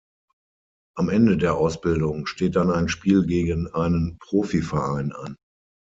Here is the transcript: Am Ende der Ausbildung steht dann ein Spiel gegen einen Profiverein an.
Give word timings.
Am 0.97 1.09
Ende 1.09 1.37
der 1.37 1.53
Ausbildung 1.55 2.25
steht 2.25 2.55
dann 2.55 2.71
ein 2.71 2.89
Spiel 2.89 3.23
gegen 3.23 3.67
einen 3.71 4.17
Profiverein 4.17 5.11
an. 5.11 5.35